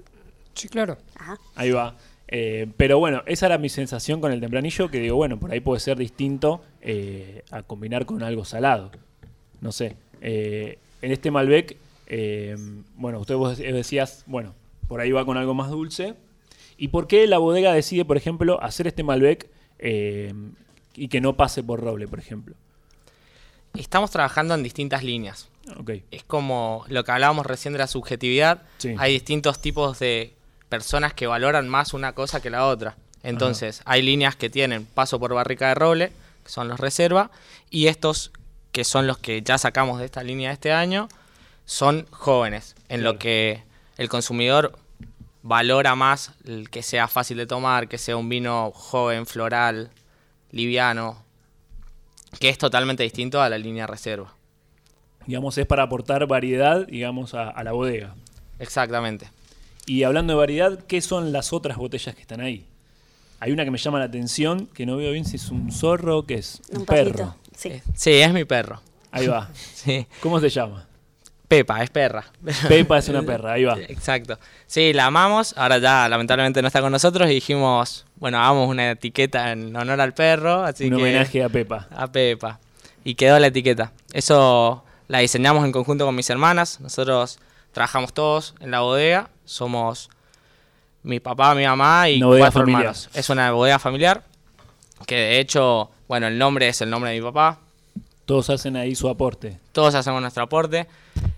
Sí, 0.55 0.69
claro. 0.69 0.97
ajá. 1.17 1.39
Ahí 1.57 1.71
va. 1.73 1.95
Eh, 2.31 2.67
pero 2.77 2.99
bueno, 2.99 3.23
esa 3.27 3.47
era 3.47 3.59
mi 3.59 3.71
sensación 3.71 4.21
con 4.21 4.33
el 4.33 4.41
tempranillo, 4.41 4.91
que 4.91 5.01
digo, 5.01 5.17
bueno, 5.17 5.39
por 5.39 5.51
ahí 5.51 5.61
puede 5.61 5.81
ser 5.81 5.97
distinto 5.97 6.63
eh, 6.83 7.43
a 7.51 7.63
combinar 7.63 8.05
con 8.05 8.23
algo 8.23 8.45
salado. 8.45 8.91
No 9.61 9.73
sé. 9.73 9.97
Eh, 10.21 10.79
en 11.01 11.13
este 11.13 11.31
Malbec, 11.31 11.77
bueno, 12.97 13.21
usted 13.21 13.35
vos 13.35 13.57
decías, 13.57 14.25
bueno, 14.27 14.55
por 14.89 15.01
ahí 15.01 15.11
va 15.11 15.25
con 15.25 15.37
algo 15.37 15.55
más 15.55 15.71
dulce. 15.71 16.15
¿Y 16.77 16.89
por 16.89 17.09
qué 17.09 17.27
la 17.27 17.39
bodega 17.39 17.73
decide, 17.73 18.05
por 18.05 18.17
ejemplo, 18.17 18.63
hacer 18.63 18.87
este 18.87 19.03
Malbec 19.03 19.49
y 19.81 21.09
que 21.09 21.21
no 21.21 21.37
pase 21.37 21.63
por 21.63 21.81
roble, 21.81 22.09
por 22.09 22.19
ejemplo? 22.19 22.55
Estamos 23.75 24.11
trabajando 24.11 24.55
en 24.55 24.63
distintas 24.63 25.03
líneas. 25.03 25.49
Es 26.11 26.25
como 26.25 26.85
lo 26.89 27.05
que 27.05 27.13
hablábamos 27.13 27.47
recién 27.47 27.73
de 27.73 27.79
la 27.79 27.87
subjetividad. 27.87 28.63
Sí. 28.79 28.95
Hay 28.99 29.13
distintos 29.13 29.61
tipos 29.61 29.99
de 29.99 30.33
personas 30.69 31.15
que 31.15 31.27
valoran 31.27 31.69
más 31.69 31.95
una 31.95 32.13
cosa 32.13 32.41
que 32.41 32.51
la 32.51 32.67
otra. 32.67 32.97
Entonces, 33.23 33.83
hay 33.85 34.03
líneas 34.03 34.37
que 34.37 34.49
tienen 34.51 34.85
paso 34.87 35.19
por 35.19 35.35
barrica 35.35 35.69
de 35.69 35.75
roble, 35.75 36.13
que 36.45 36.51
son 36.51 36.69
los 36.69 36.79
reserva, 36.81 37.31
y 37.71 37.89
estos, 37.89 38.31
que 38.73 38.85
son 38.85 39.07
los 39.07 39.19
que 39.19 39.43
ya 39.43 39.59
sacamos 39.59 39.99
de 39.99 40.05
esta 40.05 40.23
línea 40.23 40.53
este 40.53 40.73
año, 40.73 41.09
son 41.65 42.07
jóvenes, 42.11 42.75
en 42.89 43.01
Claro. 43.01 43.13
lo 43.15 43.19
que 43.19 43.63
el 43.99 44.09
consumidor 44.09 44.79
valora 45.43 45.95
más 45.95 46.33
el 46.45 46.71
que 46.71 46.83
sea 46.83 47.09
fácil 47.09 47.37
de 47.39 47.47
tomar, 47.47 47.89
que 47.89 47.99
sea 47.99 48.17
un 48.17 48.29
vino 48.29 48.71
joven, 48.73 49.27
floral, 49.27 49.91
liviano, 50.51 51.23
que 52.41 52.49
es 52.49 52.59
totalmente 52.59 53.03
distinto 53.03 53.41
a 53.43 53.49
la 53.49 53.59
línea 53.59 53.87
reserva. 53.87 54.35
Digamos, 55.27 55.59
es 55.59 55.67
para 55.67 55.83
aportar 55.83 56.27
variedad, 56.27 56.87
digamos, 56.87 57.35
a, 57.35 57.49
a 57.51 57.65
la 57.65 57.73
bodega. 57.73 58.15
Exactamente. 58.59 59.31
Y 59.89 60.03
hablando 60.05 60.35
de 60.35 60.39
variedad, 60.39 60.79
¿qué 60.87 61.01
son 61.01 61.33
las 61.33 61.53
otras 61.53 61.77
botellas 61.79 62.15
que 62.15 62.21
están 62.21 62.41
ahí? 62.41 62.67
Hay 63.41 63.53
una 63.53 63.65
que 63.65 63.71
me 63.71 63.79
llama 63.79 63.99
la 63.99 64.05
atención, 64.07 64.67
que 64.67 64.85
no 64.85 64.97
veo 64.97 65.13
bien 65.13 65.25
si 65.25 65.37
es 65.37 65.49
un 65.51 65.71
zorro 65.73 66.19
o 66.19 66.27
qué 66.27 66.35
es. 66.35 66.61
Un, 66.71 66.81
Un 66.81 66.87
perro. 66.87 67.05
perrito. 67.13 67.37
Sí. 67.57 67.69
Eh, 67.71 67.83
Sí, 67.95 68.11
es 68.13 68.33
mi 68.33 68.45
perro. 68.45 68.81
Ahí 69.11 69.27
va. 69.27 69.49
Sí. 69.75 70.07
¿Cómo 70.21 70.41
se 70.41 70.49
llama? 70.51 70.87
Pepa, 71.47 71.83
es 71.83 71.89
perra. 71.89 72.27
Pepa 72.69 72.99
es 72.99 73.09
una 73.09 73.23
perra, 73.23 73.53
ahí 73.55 73.65
va. 73.65 73.79
Exacto. 73.81 74.39
Sí, 74.67 74.93
la 74.93 75.07
amamos. 75.07 75.55
Ahora 75.57 75.79
ya 75.79 76.07
lamentablemente 76.09 76.61
no 76.61 76.69
está 76.69 76.83
con 76.83 76.93
nosotros 76.93 77.31
y 77.31 77.35
dijimos, 77.35 78.05
bueno, 78.17 78.39
hagamos 78.39 78.69
una 78.69 78.91
etiqueta 78.91 79.53
en 79.53 79.75
honor 79.75 80.01
al 80.03 80.13
perro. 80.13 80.63
Así 80.65 80.85
Un 80.85 80.91
que, 80.91 80.97
homenaje 80.97 81.43
a 81.43 81.49
Pepa. 81.49 81.89
A 81.91 82.13
Pepa. 82.13 82.61
Y 83.05 83.15
quedó 83.15 83.39
la 83.39 83.47
etiqueta. 83.47 83.93
Eso 84.13 84.85
la 85.07 85.21
diseñamos 85.21 85.65
en 85.65 85.73
conjunto 85.73 86.05
con 86.05 86.15
mis 86.15 86.29
hermanas. 86.29 86.81
Nosotros 86.81 87.39
trabajamos 87.79 88.13
todos 88.13 88.55
en 88.59 88.73
la 88.73 88.81
bodega. 88.81 89.31
Somos 89.45 90.11
mi 91.05 91.21
papá, 91.21 91.55
mi 91.55 91.65
mamá 91.65 92.09
y 92.09 92.21
cuatro 92.21 92.51
familiar. 92.51 92.81
hermanos. 92.81 93.09
Es 93.15 93.31
una 93.31 93.53
bodega 93.53 93.79
familiar. 93.79 94.25
Que 95.07 95.15
de 95.15 95.39
hecho, 95.39 95.89
bueno, 96.09 96.27
el 96.27 96.39
nombre 96.39 96.67
es 96.67 96.81
el 96.81 96.91
nombre 96.91 97.13
de 97.13 97.21
mi 97.21 97.23
papá. 97.23 97.61
Todos 98.25 98.51
hacen 98.51 98.77
ahí 98.77 98.97
su 98.97 99.09
aporte. 99.09 99.61
Todos 99.71 99.95
hacemos 99.95 100.21
nuestro 100.21 100.43
aporte. 100.43 100.89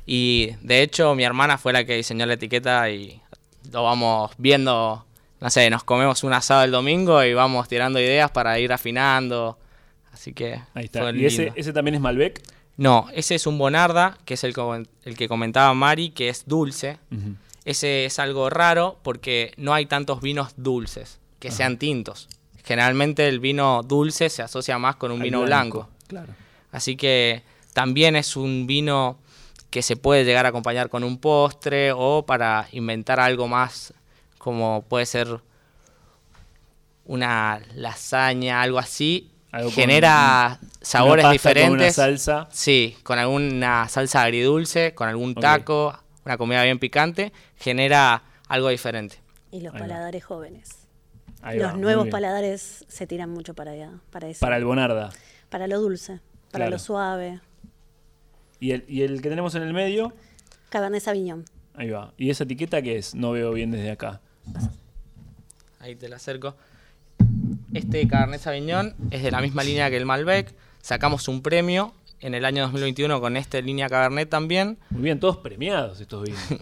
Y 0.06 0.52
de 0.62 0.80
hecho, 0.80 1.14
mi 1.14 1.24
hermana 1.24 1.58
fue 1.58 1.74
la 1.74 1.84
que 1.84 1.96
diseñó 1.96 2.24
la 2.24 2.32
etiqueta 2.32 2.88
y 2.88 3.20
lo 3.70 3.82
vamos 3.82 4.30
viendo. 4.38 5.04
No 5.40 5.50
sé, 5.50 5.68
nos 5.68 5.84
comemos 5.84 6.24
un 6.24 6.32
asado 6.32 6.64
el 6.64 6.70
domingo 6.70 7.22
y 7.22 7.34
vamos 7.34 7.68
tirando 7.68 8.00
ideas 8.00 8.30
para 8.30 8.58
ir 8.58 8.72
afinando. 8.72 9.58
Así 10.10 10.32
que. 10.32 10.58
Ahí 10.72 10.86
está. 10.86 11.10
¿Y 11.10 11.26
ese, 11.26 11.52
ese 11.54 11.74
también 11.74 11.96
es 11.96 12.00
Malbec? 12.00 12.40
No, 12.80 13.08
ese 13.12 13.34
es 13.34 13.46
un 13.46 13.58
Bonarda, 13.58 14.16
que 14.24 14.34
es 14.34 14.42
el, 14.42 14.54
el 15.04 15.14
que 15.14 15.28
comentaba 15.28 15.74
Mari, 15.74 16.12
que 16.12 16.30
es 16.30 16.44
dulce. 16.46 16.98
Ese 17.66 18.06
es 18.06 18.18
algo 18.18 18.48
raro 18.48 18.98
porque 19.02 19.52
no 19.58 19.74
hay 19.74 19.84
tantos 19.84 20.22
vinos 20.22 20.54
dulces 20.56 21.20
que 21.40 21.50
sean 21.50 21.76
tintos. 21.76 22.26
Generalmente 22.64 23.28
el 23.28 23.38
vino 23.38 23.82
dulce 23.82 24.30
se 24.30 24.40
asocia 24.40 24.78
más 24.78 24.96
con 24.96 25.10
un 25.10 25.18
Al 25.18 25.24
vino 25.24 25.42
blanco. 25.42 25.90
Claro. 26.06 26.32
Así 26.72 26.96
que 26.96 27.42
también 27.74 28.16
es 28.16 28.34
un 28.34 28.66
vino 28.66 29.18
que 29.68 29.82
se 29.82 29.96
puede 29.96 30.24
llegar 30.24 30.46
a 30.46 30.48
acompañar 30.48 30.88
con 30.88 31.04
un 31.04 31.18
postre 31.18 31.92
o 31.92 32.24
para 32.24 32.66
inventar 32.72 33.20
algo 33.20 33.46
más 33.46 33.92
como 34.38 34.86
puede 34.88 35.04
ser 35.04 35.42
una 37.04 37.60
lasaña, 37.74 38.62
algo 38.62 38.78
así. 38.78 39.29
Algo 39.52 39.68
con 39.70 39.74
Genera 39.74 40.58
sabores 40.80 41.24
Una 41.24 41.34
pasta 41.34 41.52
con 41.52 41.58
una 41.62 41.66
diferentes. 41.84 41.94
salsa. 41.96 42.48
Sí, 42.52 42.96
con 43.02 43.18
alguna 43.18 43.88
salsa 43.88 44.22
agridulce, 44.22 44.94
con 44.94 45.08
algún 45.08 45.34
taco, 45.34 45.98
una 46.24 46.36
comida 46.38 46.62
bien 46.62 46.78
picante, 46.78 47.32
genera 47.56 48.22
algo 48.48 48.68
diferente. 48.68 49.18
Y 49.50 49.60
los 49.62 49.74
Ahí 49.74 49.80
va. 49.80 49.86
paladares 49.86 50.24
jóvenes. 50.24 50.68
Ahí 51.42 51.58
los 51.58 51.72
va, 51.72 51.76
nuevos 51.76 52.08
paladares 52.08 52.84
se 52.88 53.06
tiran 53.06 53.30
mucho 53.30 53.54
para 53.54 53.72
allá, 53.72 53.90
para 54.10 54.28
eso. 54.28 54.40
Para 54.40 54.56
el 54.56 54.64
Bonarda. 54.64 55.10
Para 55.48 55.66
lo 55.66 55.80
dulce, 55.80 56.20
para 56.52 56.64
Claro. 56.66 56.70
lo 56.72 56.78
suave. 56.78 57.40
¿Y 58.60 58.72
el, 58.72 58.84
y 58.86 59.02
el 59.02 59.20
que 59.22 59.30
tenemos 59.30 59.54
en 59.56 59.62
el 59.62 59.72
medio, 59.72 60.12
Cabernet 60.68 61.02
Sauvignon. 61.02 61.44
ahí 61.74 61.90
va. 61.90 62.12
¿Y 62.18 62.30
esa 62.30 62.44
etiqueta 62.44 62.82
qué 62.82 62.98
es? 62.98 63.14
No 63.16 63.32
veo 63.32 63.52
bien 63.52 63.70
desde 63.72 63.90
acá. 63.90 64.20
Ahí 65.80 65.96
te 65.96 66.08
la 66.08 66.16
acerco. 66.16 66.54
Este 67.74 68.06
Cabernet 68.08 68.40
Sauvignon 68.40 68.94
es 69.10 69.22
de 69.22 69.30
la 69.30 69.40
misma 69.40 69.62
línea 69.62 69.90
que 69.90 69.96
el 69.96 70.06
Malbec. 70.06 70.52
Sacamos 70.82 71.28
un 71.28 71.42
premio 71.42 71.94
en 72.20 72.34
el 72.34 72.44
año 72.44 72.62
2021 72.64 73.20
con 73.20 73.36
esta 73.36 73.60
línea 73.60 73.88
Cabernet 73.88 74.28
también. 74.28 74.78
Muy 74.90 75.02
bien, 75.02 75.20
todos 75.20 75.36
premiados 75.38 76.00
estos 76.00 76.24
vinos. 76.24 76.40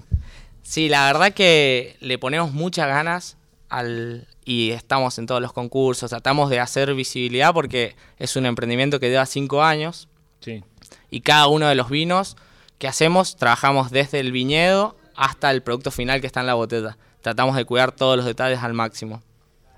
Sí, 0.61 0.91
la 0.91 1.07
verdad 1.07 1.33
que 1.33 1.97
le 2.01 2.19
ponemos 2.19 2.53
muchas 2.53 2.89
ganas 2.89 3.39
al 3.71 4.29
y 4.45 4.73
estamos 4.73 5.19
en 5.19 5.25
todos 5.25 5.41
los 5.41 5.55
concursos. 5.55 6.11
Tratamos 6.11 6.51
de 6.51 6.61
hacer 6.61 6.93
visibilidad 6.95 7.55
porque 7.55 7.97
es 8.19 8.37
un 8.37 8.45
emprendimiento 8.45 9.01
que 9.01 9.09
lleva 9.09 9.25
cinco 9.25 9.63
años 9.63 10.09
Sí. 10.41 10.63
y 11.11 11.23
cada 11.23 11.47
uno 11.47 11.69
de 11.69 11.75
los 11.75 11.89
vinos 11.89 12.37
que 12.77 12.87
hacemos 12.87 13.37
trabajamos 13.37 13.91
desde 13.91 14.21
el 14.21 14.31
viñedo 14.31 14.95
hasta 15.17 15.51
el 15.53 15.63
producto 15.63 15.91
final 15.91 16.21
que 16.21 16.27
está 16.27 16.41
en 16.41 16.47
la 16.49 16.55
botella. 16.55 16.99
Tratamos 17.23 17.57
de 17.57 17.65
cuidar 17.65 17.93
todos 17.93 18.19
los 18.19 18.27
detalles 18.27 18.63
al 18.63 18.75
máximo. 18.75 19.23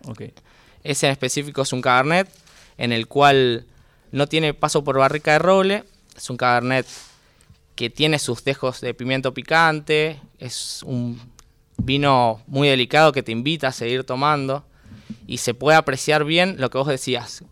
Ok. 0.09 0.23
Ese 0.85 1.07
en 1.07 1.13
específico 1.13 1.63
es 1.63 1.73
un 1.73 1.83
Cabernet 1.83 2.29
en 2.79 2.93
el 2.93 3.07
cual 3.07 3.67
no 4.13 4.27
tiene 4.27 4.55
paso 4.55 4.83
por 4.85 4.99
barrica 4.99 5.33
de 5.33 5.39
roble. 5.39 5.85
Es 6.17 6.31
un 6.31 6.37
Cabernet 6.37 6.87
que 7.75 7.91
tiene 7.91 8.19
sus 8.19 8.45
dejos 8.45 8.81
de 8.81 8.95
pimiento 8.95 9.35
picante. 9.35 10.21
Es 10.39 10.83
un 10.85 11.21
vino 11.77 12.43
muy 12.47 12.69
delicado 12.69 13.13
que 13.13 13.23
te 13.23 13.33
invita 13.33 13.69
a 13.69 13.73
seguir 13.73 14.05
tomando. 14.05 14.65
Y 15.27 15.39
se 15.39 15.55
puede 15.55 15.77
apreciar 15.77 16.25
bien 16.25 16.57
lo 16.59 16.71
que 16.71 16.79
vos 16.79 16.89
decías 16.89 17.45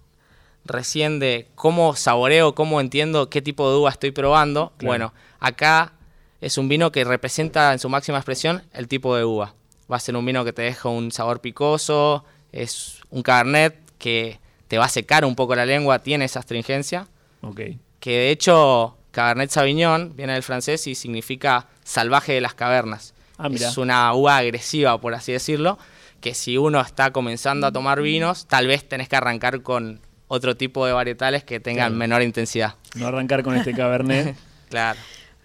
recién 0.64 1.18
de 1.18 1.48
cómo 1.54 1.96
saboreo, 1.96 2.54
cómo 2.54 2.80
entiendo 2.80 3.30
qué 3.30 3.42
tipo 3.42 3.70
de 3.70 3.78
uva 3.78 3.90
estoy 3.90 4.10
probando. 4.10 4.72
Claro. 4.76 4.88
Bueno, 4.88 5.14
acá 5.40 5.92
es 6.40 6.58
un 6.58 6.68
vino 6.68 6.92
que 6.92 7.04
representa 7.04 7.72
en 7.72 7.78
su 7.78 7.88
máxima 7.88 8.18
expresión 8.18 8.62
el 8.72 8.86
tipo 8.86 9.16
de 9.16 9.24
uva. 9.24 9.54
Va 9.90 9.96
a 9.96 10.00
ser 10.00 10.14
un 10.16 10.24
vino 10.24 10.44
que 10.44 10.52
te 10.52 10.62
deja 10.62 10.88
un 10.88 11.10
sabor 11.10 11.40
picoso, 11.40 12.24
es 12.62 13.00
un 13.10 13.22
cabernet 13.22 13.76
que 13.98 14.38
te 14.68 14.78
va 14.78 14.84
a 14.86 14.88
secar 14.88 15.24
un 15.24 15.34
poco 15.34 15.54
la 15.56 15.64
lengua, 15.66 15.98
tiene 16.00 16.24
esa 16.26 16.40
astringencia, 16.40 17.06
Ok. 17.42 17.60
que 18.00 18.10
de 18.10 18.30
hecho 18.30 18.96
Cabernet 19.10 19.50
Sauvignon 19.50 20.14
viene 20.14 20.34
del 20.34 20.42
francés 20.42 20.86
y 20.86 20.94
significa 20.94 21.66
salvaje 21.82 22.32
de 22.34 22.40
las 22.40 22.54
cavernas. 22.54 23.14
Ah, 23.38 23.48
mira. 23.48 23.68
es 23.68 23.78
una 23.78 24.12
uva 24.14 24.36
agresiva, 24.36 25.00
por 25.00 25.14
así 25.14 25.32
decirlo, 25.32 25.78
que 26.20 26.34
si 26.34 26.58
uno 26.58 26.80
está 26.80 27.12
comenzando 27.12 27.66
a 27.68 27.72
tomar 27.72 28.02
vinos, 28.02 28.46
tal 28.46 28.66
vez 28.66 28.86
tenés 28.88 29.08
que 29.08 29.16
arrancar 29.16 29.62
con 29.62 30.00
otro 30.26 30.56
tipo 30.56 30.84
de 30.84 30.92
varietales 30.92 31.44
que 31.44 31.60
tengan 31.60 31.86
Claro. 31.90 31.94
menor 31.96 32.22
intensidad. 32.22 32.74
No 32.96 33.06
arrancar 33.06 33.42
con 33.42 33.56
este 33.56 33.72
Cabernet. 33.74 34.36
Claro. 34.68 34.98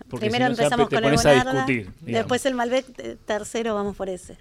Porque 0.10 0.26
Primero 0.30 0.48
si 0.48 0.52
no, 0.52 0.64
empezamos 0.64 0.90
te 0.90 0.96
con 0.98 1.04
el 1.06 1.10
pones 1.12 1.26
a 1.26 1.30
Bonarda, 1.30 1.52
discutir. 1.54 1.78
digamos. 2.02 2.14
después 2.14 2.46
el 2.46 2.54
Malbec, 2.56 2.86
eh, 3.00 3.18
tercero 3.26 3.74
vamos 3.76 3.96
por 3.96 4.10
ese. 4.10 4.38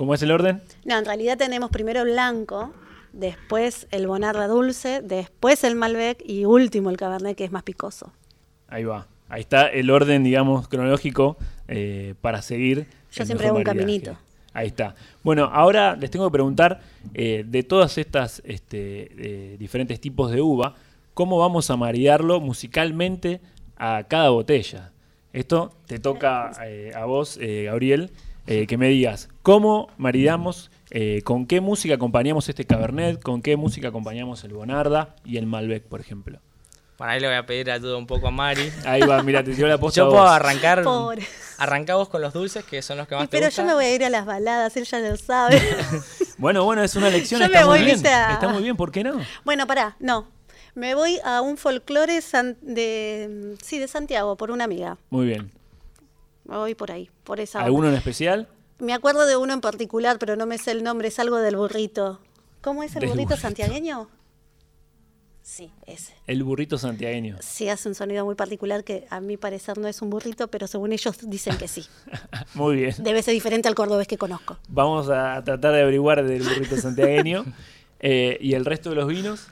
¿Cómo 0.00 0.14
es 0.14 0.22
el 0.22 0.30
orden? 0.30 0.62
No, 0.86 0.96
en 0.96 1.04
realidad 1.04 1.36
tenemos 1.36 1.68
primero 1.68 2.00
el 2.00 2.12
blanco, 2.12 2.72
después 3.12 3.86
el 3.90 4.06
Bonarda 4.06 4.48
dulce, 4.48 5.02
después 5.02 5.62
el 5.62 5.74
Malbec 5.74 6.22
y 6.24 6.46
último 6.46 6.88
el 6.88 6.96
Cabernet 6.96 7.36
que 7.36 7.44
es 7.44 7.52
más 7.52 7.64
picoso. 7.64 8.10
Ahí 8.66 8.84
va. 8.84 9.08
Ahí 9.28 9.42
está 9.42 9.66
el 9.66 9.90
orden, 9.90 10.24
digamos, 10.24 10.68
cronológico 10.68 11.36
eh, 11.68 12.14
para 12.22 12.40
seguir. 12.40 12.86
Yo 13.12 13.26
siempre 13.26 13.48
hago 13.48 13.58
un 13.58 13.62
caminito. 13.62 14.16
Ahí 14.54 14.68
está. 14.68 14.94
Bueno, 15.22 15.50
ahora 15.52 15.96
les 15.96 16.10
tengo 16.10 16.26
que 16.30 16.32
preguntar 16.32 16.80
eh, 17.12 17.44
de 17.46 17.62
todas 17.62 17.98
estas 17.98 18.40
este, 18.46 19.52
eh, 19.52 19.56
diferentes 19.58 20.00
tipos 20.00 20.30
de 20.30 20.40
uva, 20.40 20.76
¿cómo 21.12 21.36
vamos 21.36 21.68
a 21.68 21.76
maridarlo 21.76 22.40
musicalmente 22.40 23.42
a 23.76 24.04
cada 24.08 24.30
botella? 24.30 24.92
Esto 25.34 25.74
te 25.84 25.98
toca 25.98 26.52
a 26.94 27.04
vos, 27.04 27.38
Gabriel, 27.38 28.10
eh, 28.50 28.66
que 28.66 28.76
me 28.76 28.88
digas, 28.88 29.28
¿cómo 29.42 29.88
maridamos, 29.96 30.70
eh, 30.90 31.22
con 31.24 31.46
qué 31.46 31.60
música 31.60 31.94
acompañamos 31.94 32.48
este 32.48 32.64
Cabernet, 32.66 33.22
con 33.22 33.42
qué 33.42 33.56
música 33.56 33.88
acompañamos 33.88 34.42
el 34.44 34.52
Bonarda 34.52 35.14
y 35.24 35.36
el 35.38 35.46
Malbec, 35.46 35.84
por 35.84 36.00
ejemplo? 36.00 36.38
Para 36.96 37.12
ahí 37.12 37.20
le 37.20 37.28
voy 37.28 37.36
a 37.36 37.46
pedir 37.46 37.70
ayuda 37.70 37.96
un 37.96 38.06
poco 38.06 38.28
a 38.28 38.30
Mari. 38.30 38.70
Ahí 38.84 39.00
va, 39.00 39.22
mira, 39.22 39.42
te 39.42 39.54
tiró 39.54 39.68
la 39.68 39.78
posta 39.80 40.00
Yo 40.02 40.06
a 40.06 40.10
puedo 40.10 40.22
vos. 40.24 40.30
arrancar. 40.32 40.82
Pobre. 40.82 41.22
Arrancá 41.56 41.94
vos 41.94 42.08
con 42.10 42.20
los 42.20 42.32
dulces, 42.34 42.62
que 42.64 42.82
son 42.82 42.98
los 42.98 43.08
que 43.08 43.14
más 43.14 43.24
Y 43.24 43.26
te 43.28 43.36
pero 43.38 43.46
gustan. 43.46 43.64
yo 43.64 43.68
me 43.68 43.74
voy 43.74 43.84
a 43.86 43.94
ir 43.94 44.04
a 44.04 44.10
las 44.10 44.26
baladas, 44.26 44.76
él 44.76 44.84
ya 44.84 44.98
lo 45.00 45.16
sabe. 45.16 45.58
Bueno, 46.36 46.64
bueno, 46.64 46.82
es 46.82 46.96
una 46.96 47.10
lección, 47.10 47.38
Yo 47.40 47.46
está 47.46 47.60
me 47.60 47.66
muy 47.66 47.78
voy, 47.80 47.84
bien. 47.84 48.06
a- 48.06 48.32
Está 48.32 48.48
muy 48.48 48.62
bien, 48.62 48.74
¿por 48.74 48.90
qué 48.90 49.04
no? 49.04 49.20
bueno, 49.44 49.66
pará, 49.66 49.96
no. 50.00 50.26
Me 50.74 50.94
voy 50.94 51.18
a 51.22 51.42
un 51.42 51.58
folclore 51.58 52.20
san- 52.22 52.56
de, 52.62 53.56
sí, 53.62 53.78
de 53.78 53.86
Santiago 53.88 54.36
por 54.36 54.50
una 54.50 54.64
amiga. 54.64 54.96
Muy 55.10 55.26
bien. 55.26 55.50
Me 56.50 56.56
voy 56.56 56.74
por 56.74 56.90
ahí, 56.90 57.08
por 57.22 57.38
esa. 57.38 57.60
¿Alguno 57.60 57.88
en 57.88 57.94
especial? 57.94 58.48
Me 58.80 58.92
acuerdo 58.92 59.24
de 59.24 59.36
uno 59.36 59.52
en 59.52 59.60
particular, 59.60 60.18
pero 60.18 60.34
no 60.34 60.46
me 60.46 60.58
sé 60.58 60.72
el 60.72 60.82
nombre, 60.82 61.08
es 61.08 61.18
algo 61.20 61.36
del 61.36 61.56
burrito. 61.56 62.20
¿Cómo 62.60 62.82
es 62.82 62.96
el 62.96 63.06
burrito. 63.06 63.36
santiagueño? 63.36 64.08
Sí, 65.42 65.70
ese. 65.86 66.12
El 66.26 66.42
burrito 66.42 66.76
santiagueño. 66.76 67.36
Sí, 67.40 67.68
hace 67.68 67.88
un 67.88 67.94
sonido 67.94 68.24
muy 68.24 68.34
particular 68.34 68.82
que 68.82 69.06
a 69.10 69.20
mi 69.20 69.36
parecer 69.36 69.78
no 69.78 69.86
es 69.86 70.02
un 70.02 70.10
burrito, 70.10 70.48
pero 70.48 70.66
según 70.66 70.92
ellos 70.92 71.16
dicen 71.22 71.56
que 71.56 71.68
sí. 71.68 71.86
Muy 72.54 72.76
bien. 72.76 72.94
Debe 72.98 73.22
ser 73.22 73.34
diferente 73.34 73.68
al 73.68 73.74
cordobés 73.74 74.06
que 74.06 74.18
conozco. 74.18 74.58
Vamos 74.68 75.08
a 75.08 75.42
tratar 75.44 75.72
de 75.72 75.82
averiguar 75.82 76.24
del 76.24 76.42
burrito 76.42 76.76
santiagueño. 76.76 77.44
Eh, 78.02 78.38
¿Y 78.40 78.54
el 78.54 78.64
resto 78.64 78.88
de 78.88 78.96
los 78.96 79.06
vinos? 79.06 79.48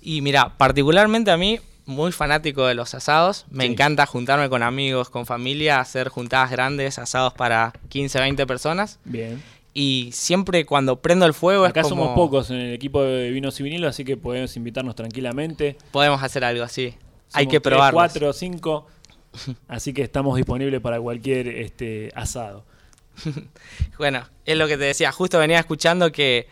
Y 0.00 0.20
mira, 0.20 0.56
particularmente 0.56 1.32
a 1.32 1.36
mí, 1.36 1.58
muy 1.88 2.12
fanático 2.12 2.66
de 2.66 2.74
los 2.74 2.94
asados. 2.94 3.46
Me 3.50 3.64
Sí. 3.64 3.72
encanta 3.72 4.06
juntarme 4.06 4.48
con 4.48 4.62
amigos, 4.62 5.10
con 5.10 5.26
familia, 5.26 5.80
hacer 5.80 6.08
juntadas 6.08 6.50
grandes, 6.50 6.98
asados 6.98 7.32
para 7.34 7.72
15, 7.88 8.20
20 8.20 8.46
personas. 8.46 9.00
Bien. 9.04 9.42
Y 9.74 10.10
siempre 10.12 10.64
cuando 10.66 11.00
prendo 11.00 11.24
el 11.26 11.34
fuego 11.34 11.64
Acá 11.64 11.80
es 11.80 11.88
como... 11.88 12.04
somos 12.04 12.14
pocos 12.16 12.50
en 12.50 12.56
el 12.56 12.72
equipo 12.74 13.02
de 13.02 13.30
vinos 13.30 13.58
y 13.60 13.62
vinilos, 13.62 13.90
así 13.90 14.04
que 14.04 14.16
podemos 14.16 14.56
invitarnos 14.56 14.94
tranquilamente. 14.94 15.76
Podemos 15.90 16.22
hacer 16.22 16.44
algo 16.44 16.62
así. 16.64 16.94
Hay 17.32 17.46
que 17.46 17.60
tres, 17.60 17.74
probarlo. 17.74 17.96
cuatro 17.96 18.28
o 18.28 18.32
cinco. 18.32 18.86
Así 19.68 19.92
que 19.92 20.02
estamos 20.02 20.36
disponibles 20.36 20.80
para 20.80 21.00
cualquier 21.00 21.48
este, 21.48 22.10
asado. 22.14 22.64
Bueno, 23.98 24.24
es 24.44 24.56
lo 24.56 24.66
que 24.68 24.76
te 24.76 24.84
decía. 24.84 25.10
Justo 25.12 25.38
venía 25.38 25.58
escuchando 25.58 26.12
que 26.12 26.46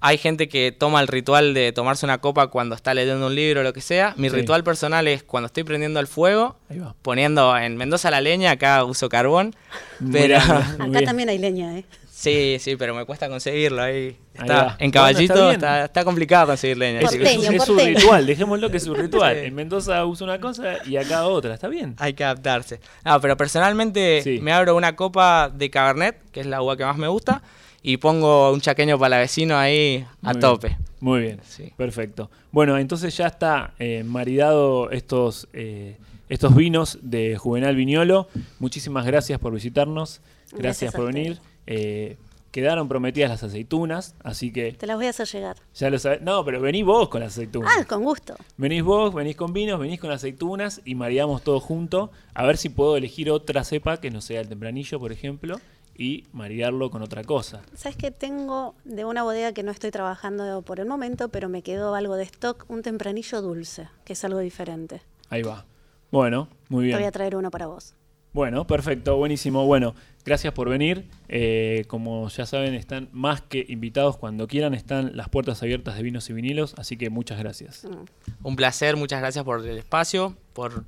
hay 0.00 0.18
gente 0.18 0.48
que 0.48 0.72
toma 0.72 1.00
el 1.00 1.08
ritual 1.08 1.54
de 1.54 1.72
tomarse 1.72 2.06
una 2.06 2.18
copa 2.18 2.48
cuando 2.48 2.74
está 2.74 2.94
leyendo 2.94 3.26
un 3.26 3.34
libro 3.34 3.60
o 3.60 3.62
lo 3.64 3.72
que 3.72 3.80
sea. 3.80 4.14
Mi 4.16 4.28
Sí. 4.30 4.36
ritual 4.36 4.64
personal 4.64 5.06
es 5.08 5.22
cuando 5.22 5.46
estoy 5.46 5.64
prendiendo 5.64 6.00
el 6.00 6.06
fuego, 6.06 6.56
Ahí 6.70 6.78
va. 6.78 6.94
poniendo 7.02 7.56
en 7.56 7.76
Mendoza 7.76 8.10
la 8.10 8.20
leña, 8.20 8.52
acá 8.52 8.84
uso 8.84 9.08
carbón. 9.08 9.54
Muy 10.00 10.12
Pero 10.12 10.38
bien, 10.38 10.40
Acá 10.80 10.86
bien. 10.86 11.04
también 11.04 11.28
hay 11.28 11.38
leña, 11.38 11.78
¿eh? 11.78 11.84
sí, 12.10 12.56
sí, 12.58 12.74
pero 12.76 12.94
me 12.94 13.04
cuesta 13.04 13.28
conseguirlo 13.28 13.80
ahí. 13.82 14.16
Está, 14.34 14.76
en 14.78 14.90
Bueno, 14.90 14.92
caballito 14.92 15.32
está 15.34 15.52
está, 15.52 15.72
bien. 15.74 15.84
está 15.84 16.04
complicado 16.04 16.46
conseguir 16.48 16.76
leña. 16.78 17.00
Es, 17.00 17.10
porteño. 17.16 17.50
ritual, 17.84 18.26
dejémoslo 18.26 18.70
que 18.70 18.76
es 18.78 18.82
su 18.84 18.94
ritual. 18.94 19.36
Sí. 19.40 19.46
En 19.46 19.54
Mendoza 19.54 20.04
usa 20.04 20.24
una 20.26 20.40
cosa 20.40 20.76
y 20.86 20.96
acá 20.96 21.26
otra, 21.26 21.54
está 21.54 21.66
bien. 21.68 21.94
Hay 21.98 22.14
que 22.14 22.22
adaptarse. 22.24 22.80
No, 23.04 23.20
pero 23.20 23.36
personalmente 23.36 24.20
Sí. 24.22 24.38
me 24.40 24.52
abro 24.52 24.76
una 24.76 24.94
copa 24.96 25.48
de 25.52 25.70
Cabernet, 25.70 26.16
que 26.32 26.40
es 26.40 26.46
la 26.46 26.62
uva 26.62 26.76
que 26.76 26.84
más 26.84 26.96
me 26.96 27.08
gusta, 27.08 27.42
y 27.82 27.96
pongo 27.98 28.52
un 28.52 28.60
chaqueño 28.60 28.98
para 28.98 29.18
vecino 29.18 29.56
ahí 29.56 30.04
a 30.22 30.26
Muy 30.26 30.32
bien. 30.32 30.40
tope. 30.40 30.76
Muy 31.00 31.20
bien, 31.20 31.40
Sí. 31.44 31.72
perfecto. 31.76 32.30
Bueno, 32.50 32.76
entonces 32.78 33.16
ya 33.16 33.26
está 33.28 33.74
eh, 33.78 34.02
maridado 34.04 34.90
estos, 34.90 35.46
eh, 35.52 35.96
estos 36.28 36.54
vinos 36.56 36.98
de 37.02 37.36
Juvenal 37.36 37.76
Viñolo. 37.76 38.28
Muchísimas 38.58 39.06
gracias 39.06 39.38
por 39.38 39.52
visitarnos, 39.54 40.20
gracias, 40.52 40.92
por 40.92 41.06
venir. 41.12 41.38
Eh, 41.66 42.16
quedaron 42.50 42.88
prometidas 42.88 43.30
las 43.30 43.42
aceitunas, 43.44 44.14
así 44.24 44.50
que 44.52 44.72
Te 44.72 44.86
las 44.86 44.96
voy 44.96 45.06
a 45.06 45.10
hacer 45.10 45.28
llegar. 45.28 45.56
ya 45.74 45.90
lo 45.90 45.98
sabés. 46.00 46.22
No, 46.22 46.44
pero 46.44 46.60
vení 46.60 46.82
vos 46.82 47.08
con 47.10 47.20
las 47.20 47.34
aceitunas. 47.34 47.70
Ah, 47.78 47.84
con 47.84 48.02
gusto. 48.02 48.34
Venís 48.56 48.82
vos, 48.82 49.14
venís 49.14 49.36
con 49.36 49.52
vinos, 49.52 49.78
venís 49.78 50.00
con 50.00 50.10
aceitunas 50.10 50.80
y 50.84 50.94
maridamos 50.96 51.42
todo 51.42 51.60
junto. 51.60 52.10
A 52.34 52.44
ver 52.44 52.56
si 52.56 52.70
puedo 52.70 52.96
elegir 52.96 53.30
otra 53.30 53.62
cepa 53.64 54.00
que 54.00 54.10
no 54.10 54.20
sea 54.20 54.40
el 54.40 54.48
tempranillo, 54.48 54.98
por 54.98 55.12
ejemplo, 55.12 55.60
y 55.98 56.24
maridarlo 56.32 56.90
con 56.90 57.02
otra 57.02 57.24
cosa. 57.24 57.60
Sabes 57.74 57.96
que 57.96 58.10
tengo 58.12 58.76
de 58.84 59.04
una 59.04 59.24
bodega 59.24 59.52
que 59.52 59.64
no 59.64 59.72
estoy 59.72 59.90
trabajando 59.90 60.62
por 60.62 60.78
el 60.80 60.86
momento, 60.86 61.28
pero 61.28 61.48
me 61.48 61.62
quedó 61.62 61.94
algo 61.96 62.14
de 62.16 62.22
stock, 62.22 62.64
un 62.68 62.82
tempranillo 62.82 63.42
dulce, 63.42 63.88
que 64.04 64.12
es 64.12 64.24
algo 64.24 64.38
diferente. 64.38 65.02
Ahí 65.28 65.42
va. 65.42 65.66
Bueno, 66.10 66.48
muy 66.68 66.86
Te 66.86 66.92
voy 66.92 66.98
bien. 67.00 67.08
a 67.08 67.12
traer 67.12 67.36
uno 67.36 67.50
para 67.50 67.66
vos. 67.66 67.94
Bueno, 68.32 68.66
perfecto, 68.66 69.16
buenísimo. 69.16 69.66
Bueno, 69.66 69.94
gracias 70.24 70.52
por 70.52 70.68
venir. 70.68 71.08
Eh, 71.28 71.84
como 71.88 72.28
ya 72.28 72.46
saben, 72.46 72.74
están 72.74 73.08
más 73.10 73.40
que 73.40 73.66
invitados 73.68 74.16
cuando 74.16 74.46
quieran. 74.46 74.74
Están 74.74 75.16
las 75.16 75.28
puertas 75.28 75.62
abiertas 75.62 75.96
de 75.96 76.02
vinos 76.04 76.30
y 76.30 76.32
vinilos, 76.32 76.74
así 76.78 76.96
que 76.96 77.10
muchas 77.10 77.38
gracias. 77.38 77.84
Mm. 77.84 78.46
Un 78.46 78.56
placer, 78.56 78.96
muchas 78.96 79.20
gracias 79.20 79.44
por 79.44 79.66
el 79.66 79.78
espacio, 79.78 80.36
por 80.52 80.84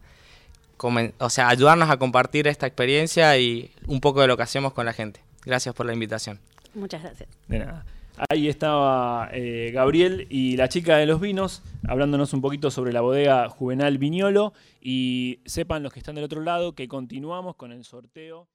o 1.18 1.30
sea, 1.30 1.49
ayudarnos 1.49 1.90
a 1.90 1.99
compartir 1.99 2.46
esta 2.46 2.66
experiencia 2.66 3.37
y 3.38 3.70
un 3.87 4.00
poco 4.00 4.20
de 4.20 4.26
lo 4.26 4.37
que 4.37 4.42
hacemos 4.42 4.72
con 4.72 4.87
la 4.87 4.92
gente. 4.92 5.20
Gracias 5.44 5.75
por 5.75 5.87
la 5.87 5.92
invitación. 5.92 6.38
Muchas 6.75 7.02
gracias. 7.02 7.28
De 7.49 7.58
nada. 7.58 7.84
Ahí 8.28 8.49
estaba 8.49 9.30
eh, 9.32 9.70
Gabriel 9.72 10.26
y 10.28 10.56
la 10.56 10.68
chica 10.68 10.99
de 10.99 11.06
los 11.06 11.20
vinos 11.20 11.62
hablándonos 11.88 12.34
un 12.34 12.42
poquito 12.42 12.70
sobre 12.70 12.92
la 12.92 13.00
bodega 13.00 13.49
Juvenal 13.49 13.96
Viñolo. 13.99 14.52
Y 14.80 15.40
sepan 15.46 15.82
los 15.82 15.92
que 15.92 16.00
están 16.00 16.14
del 16.14 16.25
otro 16.25 16.42
lado 16.42 16.75
que 16.75 16.88
continuamos 16.88 17.56
con 17.56 17.72
el 17.72 17.84
sorteo. 17.84 18.46